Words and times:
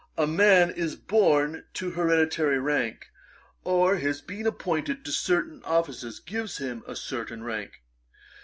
A 0.17 0.25
man 0.25 0.71
is 0.71 0.95
born 0.95 1.65
to 1.75 1.91
hereditary 1.91 2.57
rank; 2.57 3.11
or 3.63 3.97
his 3.97 4.19
being 4.19 4.47
appointed 4.47 5.05
to 5.05 5.11
certain 5.11 5.61
offices, 5.63 6.19
gives 6.19 6.57
him 6.57 6.81
a 6.87 6.95
certain 6.95 7.43
rank. 7.43 7.83